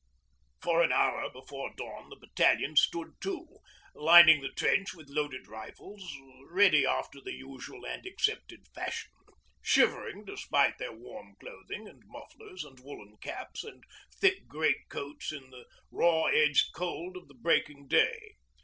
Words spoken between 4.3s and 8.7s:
the trench with loaded rifles ready after the usual and accepted